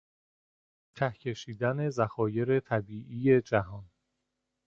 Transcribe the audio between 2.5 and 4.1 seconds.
طبیعی جهان